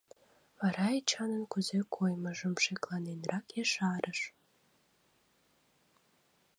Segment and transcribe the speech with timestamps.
[0.59, 4.19] Вара Эчанын кузе коймыжым шекланенрак ешарыш.